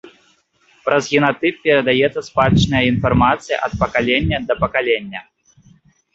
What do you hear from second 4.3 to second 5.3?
да пакалення.